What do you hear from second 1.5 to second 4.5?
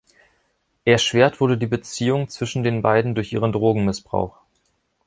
die Beziehung zwischen den beiden durch ihren Drogenmissbrauch.